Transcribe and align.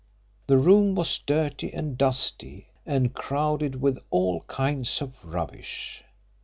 The 0.47 0.57
room 0.57 0.95
was 0.95 1.19
dirty 1.19 1.71
and 1.71 1.95
dusty 1.95 2.69
and 2.87 3.13
crowded 3.13 3.79
with 3.79 3.99
all 4.09 4.41
kinds 4.47 4.99
of 4.99 5.23
rubbish. 5.23 6.03